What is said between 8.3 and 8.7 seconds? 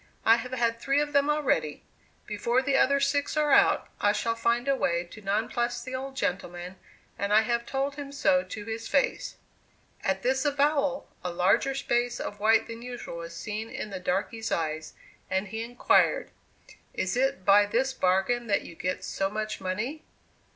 to